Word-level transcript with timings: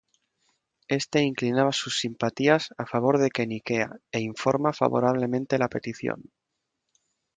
Este 0.87 1.21
inclinaba 1.21 1.71
sus 1.71 1.99
simpatías 1.99 2.69
a 2.79 2.87
favor 2.87 3.19
de 3.19 3.29
Queniquea 3.29 3.89
e 4.11 4.19
informa 4.19 4.73
favorablemente 4.73 5.59
la 5.59 5.69
petición. 5.75 6.31